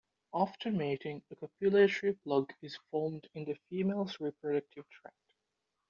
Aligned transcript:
After 0.33 0.71
mating, 0.71 1.21
a 1.29 1.35
copulatory 1.35 2.17
plug 2.23 2.51
is 2.63 2.75
formed 2.89 3.29
in 3.35 3.45
the 3.45 3.53
female's 3.69 4.19
reproductive 4.19 4.89
tract. 4.89 5.33